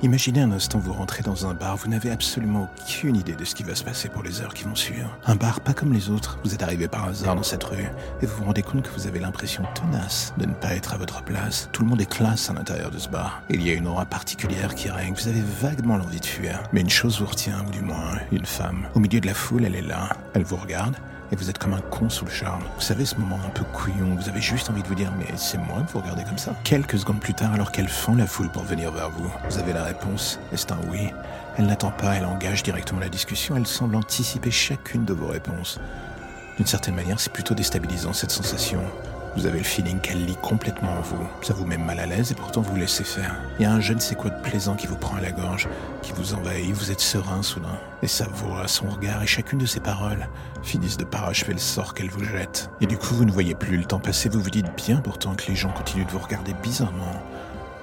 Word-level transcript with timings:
Imaginez 0.00 0.42
un 0.42 0.52
instant 0.52 0.78
vous 0.78 0.92
rentrez 0.92 1.24
dans 1.24 1.48
un 1.48 1.54
bar, 1.54 1.76
vous 1.76 1.88
n'avez 1.88 2.12
absolument 2.12 2.70
aucune 2.80 3.16
idée 3.16 3.34
de 3.34 3.44
ce 3.44 3.56
qui 3.56 3.64
va 3.64 3.74
se 3.74 3.82
passer 3.82 4.08
pour 4.08 4.22
les 4.22 4.40
heures 4.40 4.54
qui 4.54 4.62
vont 4.62 4.76
suivre. 4.76 5.18
Un 5.26 5.34
bar 5.34 5.60
pas 5.60 5.74
comme 5.74 5.92
les 5.92 6.08
autres, 6.08 6.38
vous 6.44 6.54
êtes 6.54 6.62
arrivé 6.62 6.86
par 6.86 7.06
hasard 7.08 7.34
dans 7.34 7.42
cette 7.42 7.64
rue 7.64 7.88
et 8.22 8.26
vous 8.26 8.36
vous 8.36 8.44
rendez 8.44 8.62
compte 8.62 8.84
que 8.84 8.94
vous 8.94 9.08
avez 9.08 9.18
l'impression 9.18 9.64
tenace 9.74 10.32
de 10.38 10.46
ne 10.46 10.54
pas 10.54 10.76
être 10.76 10.94
à 10.94 10.98
votre 10.98 11.24
place. 11.24 11.68
Tout 11.72 11.82
le 11.82 11.88
monde 11.88 12.00
est 12.00 12.08
classe 12.08 12.48
à 12.48 12.52
l'intérieur 12.52 12.92
de 12.92 12.98
ce 12.98 13.08
bar. 13.08 13.42
Il 13.50 13.60
y 13.60 13.70
a 13.70 13.74
une 13.74 13.88
aura 13.88 14.06
particulière 14.06 14.76
qui 14.76 14.88
règne, 14.88 15.14
vous 15.14 15.26
avez 15.26 15.42
vaguement 15.60 15.96
l'envie 15.96 16.20
de 16.20 16.26
fuir. 16.26 16.62
Mais 16.72 16.82
une 16.82 16.90
chose 16.90 17.18
vous 17.18 17.26
retient, 17.26 17.64
ou 17.66 17.70
du 17.70 17.80
moins 17.80 18.18
une 18.30 18.46
femme. 18.46 18.86
Au 18.94 19.00
milieu 19.00 19.18
de 19.18 19.26
la 19.26 19.34
foule, 19.34 19.64
elle 19.64 19.74
est 19.74 19.82
là, 19.82 20.16
elle 20.32 20.44
vous 20.44 20.56
regarde, 20.56 20.94
et 21.30 21.36
vous 21.36 21.50
êtes 21.50 21.58
comme 21.58 21.74
un 21.74 21.80
con 21.80 22.08
sous 22.08 22.24
le 22.24 22.30
charme. 22.30 22.62
Vous 22.76 22.82
savez 22.82 23.04
ce 23.04 23.16
moment 23.16 23.38
un 23.44 23.50
peu 23.50 23.64
couillon, 23.64 24.14
vous 24.14 24.28
avez 24.28 24.40
juste 24.40 24.70
envie 24.70 24.82
de 24.82 24.88
vous 24.88 24.94
dire 24.94 25.12
mais 25.18 25.26
c'est 25.36 25.58
moi 25.58 25.82
que 25.86 25.92
vous 25.92 26.00
regardez 26.00 26.24
comme 26.24 26.38
ça. 26.38 26.54
Quelques 26.64 26.98
secondes 26.98 27.20
plus 27.20 27.34
tard, 27.34 27.52
alors 27.52 27.72
qu'elle 27.72 27.88
fend 27.88 28.14
la 28.14 28.26
foule 28.26 28.48
pour 28.50 28.62
venir 28.62 28.92
vers 28.92 29.10
vous, 29.10 29.30
vous 29.48 29.58
avez 29.58 29.72
la 29.72 29.84
réponse, 29.84 30.38
et 30.52 30.56
c'est 30.56 30.72
un 30.72 30.78
oui. 30.90 31.10
Elle 31.56 31.66
n'attend 31.66 31.90
pas, 31.90 32.14
elle 32.14 32.24
engage 32.24 32.62
directement 32.62 33.00
la 33.00 33.08
discussion, 33.08 33.56
elle 33.56 33.66
semble 33.66 33.96
anticiper 33.96 34.50
chacune 34.50 35.04
de 35.04 35.12
vos 35.12 35.26
réponses. 35.26 35.80
D'une 36.56 36.66
certaine 36.66 36.94
manière, 36.94 37.20
c'est 37.20 37.32
plutôt 37.32 37.54
déstabilisant 37.54 38.12
cette 38.12 38.30
sensation. 38.30 38.80
Vous 39.38 39.46
avez 39.46 39.58
le 39.58 39.64
feeling 39.64 40.00
qu'elle 40.00 40.24
lit 40.24 40.36
complètement 40.42 40.90
en 40.90 41.00
vous. 41.00 41.24
Ça 41.42 41.54
vous 41.54 41.64
met 41.64 41.78
mal 41.78 42.00
à 42.00 42.06
l'aise 42.06 42.32
et 42.32 42.34
pourtant 42.34 42.60
vous 42.60 42.74
laissez 42.74 43.04
faire. 43.04 43.36
Il 43.60 43.62
y 43.62 43.66
a 43.66 43.72
un 43.72 43.78
je 43.78 43.92
ne 43.92 44.00
sais 44.00 44.16
quoi 44.16 44.30
de 44.30 44.42
plaisant 44.42 44.74
qui 44.74 44.88
vous 44.88 44.96
prend 44.96 45.14
à 45.14 45.20
la 45.20 45.30
gorge, 45.30 45.68
qui 46.02 46.10
vous 46.10 46.34
envahit, 46.34 46.72
vous 46.72 46.90
êtes 46.90 46.98
serein 46.98 47.40
soudain. 47.44 47.78
Et 48.02 48.08
sa 48.08 48.26
voix, 48.26 48.66
son 48.66 48.88
regard 48.88 49.22
et 49.22 49.28
chacune 49.28 49.60
de 49.60 49.66
ses 49.66 49.78
paroles 49.78 50.26
finissent 50.64 50.96
de 50.96 51.04
parachever 51.04 51.52
le 51.52 51.60
sort 51.60 51.94
qu'elle 51.94 52.10
vous 52.10 52.24
jette. 52.24 52.68
Et 52.80 52.86
du 52.86 52.98
coup, 52.98 53.14
vous 53.14 53.24
ne 53.24 53.30
voyez 53.30 53.54
plus 53.54 53.76
le 53.76 53.84
temps 53.84 54.00
passer, 54.00 54.28
vous 54.28 54.40
vous 54.40 54.50
dites 54.50 54.74
bien 54.76 54.96
pourtant 54.96 55.36
que 55.36 55.46
les 55.46 55.54
gens 55.54 55.70
continuent 55.70 56.06
de 56.06 56.10
vous 56.10 56.18
regarder 56.18 56.52
bizarrement. 56.60 57.22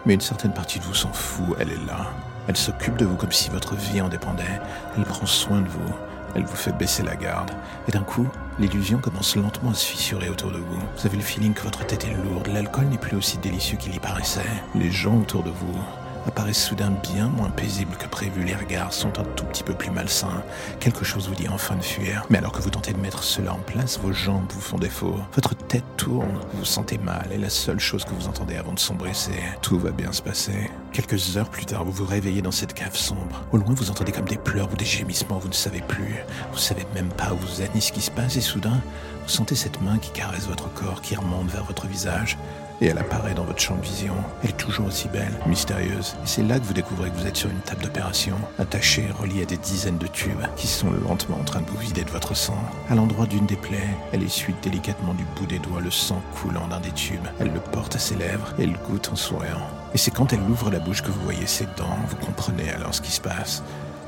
Mais 0.05 0.15
une 0.15 0.19
certaine 0.19 0.53
partie 0.53 0.79
de 0.79 0.83
vous 0.83 0.93
s'en 0.93 1.13
fout, 1.13 1.55
elle 1.57 1.69
est 1.69 1.85
là. 1.87 2.11
Elle 2.49 2.57
s'occupe 2.57 2.97
de 2.97 3.05
vous 3.05 3.15
comme 3.15 3.31
si 3.31 3.49
votre 3.49 3.75
vie 3.75 4.01
en 4.01 4.09
dépendait. 4.09 4.59
Elle 4.97 5.05
prend 5.05 5.25
soin 5.25 5.61
de 5.61 5.69
vous. 5.69 5.95
Elle 6.35 6.45
vous 6.45 6.55
fait 6.55 6.73
baisser 6.73 7.03
la 7.03 7.15
garde. 7.15 7.51
Et 7.87 7.91
d'un 7.91 8.03
coup, 8.03 8.27
l'illusion 8.59 8.99
commence 8.99 9.35
lentement 9.35 9.71
à 9.71 9.73
se 9.73 9.85
fissurer 9.85 10.29
autour 10.29 10.51
de 10.51 10.57
vous. 10.57 10.79
Vous 10.97 11.07
avez 11.07 11.17
le 11.17 11.23
feeling 11.23 11.53
que 11.53 11.63
votre 11.63 11.85
tête 11.85 12.05
est 12.05 12.23
lourde. 12.23 12.47
L'alcool 12.47 12.85
n'est 12.85 12.97
plus 12.97 13.17
aussi 13.17 13.37
délicieux 13.37 13.77
qu'il 13.77 13.95
y 13.95 13.99
paraissait. 13.99 14.41
Les 14.75 14.91
gens 14.91 15.17
autour 15.17 15.43
de 15.43 15.49
vous 15.49 15.79
apparaissent 16.27 16.63
soudain 16.63 16.91
bien 17.13 17.27
moins 17.27 17.49
paisibles 17.49 17.95
que 17.97 18.07
prévu. 18.07 18.43
Les 18.43 18.55
regards 18.55 18.93
sont 18.93 19.19
un 19.19 19.23
tout 19.35 19.45
petit 19.45 19.63
peu 19.63 19.73
plus 19.73 19.91
malsains. 19.91 20.43
Quelque 20.79 21.05
chose 21.05 21.27
vous 21.27 21.35
dit 21.35 21.47
enfin 21.47 21.75
de 21.75 21.83
fuir. 21.83 22.25
Mais 22.29 22.39
alors 22.39 22.51
que 22.51 22.61
vous 22.61 22.69
tentez 22.69 22.93
de 22.93 22.99
mettre 22.99 23.23
cela 23.23 23.53
en 23.53 23.59
place, 23.59 23.99
vos 23.99 24.11
jambes 24.11 24.47
vous 24.49 24.61
font 24.61 24.77
défaut. 24.77 25.15
Votre 25.33 25.55
tête 25.55 25.85
tourne, 25.97 26.39
vous 26.51 26.59
vous 26.59 26.65
sentez 26.65 26.97
mal 26.97 27.27
et 27.31 27.37
la 27.37 27.49
seule 27.49 27.79
chose 27.79 28.05
que 28.05 28.13
vous 28.13 28.27
entendez 28.27 28.57
avant 28.57 28.73
de 28.73 28.79
sombrer, 28.79 29.11
c'est 29.13 29.59
tout 29.61 29.79
va 29.79 29.91
bien 29.91 30.11
se 30.11 30.21
passer. 30.21 30.71
Quelques 30.95 31.35
heures 31.35 31.49
plus 31.49 31.65
tard, 31.65 31.83
vous 31.83 31.91
vous 31.91 32.05
réveillez 32.05 32.41
dans 32.41 32.51
cette 32.51 32.73
cave 32.73 32.95
sombre. 32.95 33.43
Au 33.51 33.57
loin, 33.57 33.73
vous 33.73 33.91
entendez 33.91 34.13
comme 34.13 34.29
des 34.29 34.37
pleurs 34.37 34.71
ou 34.71 34.77
des 34.77 34.85
gémissements, 34.85 35.39
vous 35.39 35.49
ne 35.49 35.53
savez 35.53 35.81
plus. 35.81 36.15
Vous 36.53 36.57
savez 36.57 36.85
même 36.93 37.09
pas 37.09 37.33
où 37.33 37.35
vous 37.35 37.61
êtes 37.61 37.75
ni 37.75 37.81
ce 37.81 37.91
qui 37.91 37.99
se 37.99 38.09
passe 38.09 38.37
et 38.37 38.41
soudain, 38.41 38.81
vous 39.23 39.29
sentez 39.29 39.55
cette 39.55 39.81
main 39.81 39.97
qui 39.97 40.11
caresse 40.11 40.47
votre 40.47 40.71
corps, 40.73 41.01
qui 41.01 41.17
remonte 41.17 41.49
vers 41.49 41.65
votre 41.65 41.85
visage 41.85 42.37
et 42.81 42.87
elle 42.87 42.97
apparaît 42.97 43.33
dans 43.33 43.43
votre 43.43 43.59
champ 43.59 43.75
de 43.75 43.81
vision. 43.81 44.13
Elle 44.43 44.49
est 44.49 44.57
toujours 44.57 44.87
aussi 44.87 45.07
belle, 45.07 45.33
mystérieuse. 45.47 46.15
Et 46.23 46.27
c'est 46.27 46.43
là 46.43 46.59
que 46.59 46.65
vous 46.65 46.73
découvrez 46.73 47.09
que 47.09 47.15
vous 47.15 47.27
êtes 47.27 47.37
sur 47.37 47.49
une 47.49 47.59
table 47.59 47.83
d'opération, 47.83 48.35
attachée, 48.59 49.07
reliée 49.19 49.43
à 49.43 49.45
des 49.45 49.57
dizaines 49.57 49.97
de 49.97 50.07
tubes 50.07 50.45
qui 50.55 50.67
sont 50.67 50.91
lentement 51.07 51.37
en 51.39 51.43
train 51.43 51.61
de 51.61 51.69
vous 51.69 51.77
vider 51.77 52.03
de 52.03 52.09
votre 52.09 52.35
sang. 52.35 52.57
À 52.89 52.95
l'endroit 52.95 53.25
d'une 53.25 53.45
des 53.45 53.55
plaies, 53.55 53.97
elle 54.11 54.23
essuie 54.23 54.55
délicatement 54.61 55.13
du 55.13 55.23
bout 55.35 55.45
des 55.45 55.59
doigts 55.59 55.81
le 55.81 55.91
sang 55.91 56.21
coulant 56.33 56.67
d'un 56.67 56.79
des 56.79 56.91
tubes. 56.91 57.25
Elle 57.39 57.53
le 57.53 57.59
porte 57.59 57.84
ses 57.99 58.15
lèvres 58.15 58.53
et 58.59 58.65
le 58.65 58.77
goûte 58.87 59.09
en 59.11 59.15
souriant. 59.15 59.67
Et 59.93 59.97
c'est 59.97 60.11
quand 60.11 60.33
elle 60.33 60.41
ouvre 60.41 60.69
la 60.71 60.79
bouche 60.79 61.01
que 61.01 61.11
vous 61.11 61.21
voyez 61.21 61.47
ses 61.47 61.67
dents, 61.77 61.97
vous 62.07 62.17
comprenez 62.17 62.69
alors 62.71 62.93
ce 62.93 63.01
qui 63.01 63.11
se 63.11 63.21
passe. 63.21 63.63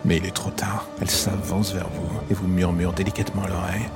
Mais 0.05 0.17
il 0.17 0.25
est 0.25 0.35
trop 0.35 0.51
tard. 0.51 0.87
Elle 1.01 1.09
s'avance 1.09 1.73
vers 1.73 1.89
vous 1.89 2.19
et 2.29 2.33
vous 2.33 2.47
murmure 2.47 2.93
délicatement 2.93 3.43
à 3.43 3.47
l'oreille. 3.47 3.89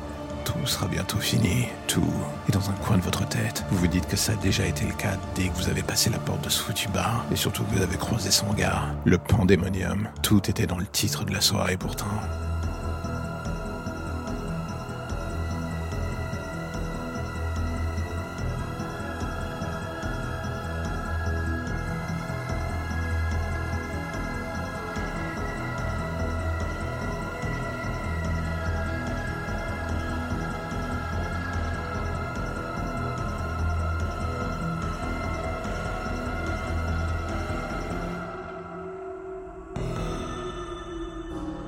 Tout 0.44 0.66
sera 0.66 0.88
bientôt 0.88 1.20
fini, 1.20 1.68
tout. 1.88 2.14
Et 2.50 2.52
dans 2.52 2.70
un 2.70 2.74
coin 2.74 2.98
de 2.98 3.04
votre 3.04 3.28
tête, 3.28 3.64
vous 3.70 3.78
vous 3.78 3.88
dites 3.88 4.08
que 4.08 4.18
ça 4.18 4.34
a 4.34 4.36
déjà 4.36 4.66
été 4.66 4.86
le 4.86 4.94
cas 4.94 5.18
dès 5.36 5.48
que 5.48 5.56
vous 5.56 5.70
avez 5.70 5.84
passé 5.84 6.10
la 6.10 6.18
porte 6.18 6.44
de 6.44 6.50
ce 6.50 6.64
foutu 6.64 6.88
bar, 6.90 7.26
et 7.32 7.36
surtout 7.36 7.64
que 7.64 7.76
vous 7.76 7.82
avez 7.84 7.98
croisé 7.98 8.32
son 8.32 8.52
gars, 8.54 8.84
le 9.06 9.18
pandémonium. 9.18 10.08
Tout 10.24 10.50
était 10.50 10.66
dans 10.66 10.80
le 10.80 10.88
titre 10.88 11.26
de 11.26 11.34
la 11.34 11.42
soirée 11.42 11.78
pourtant. 11.78 12.08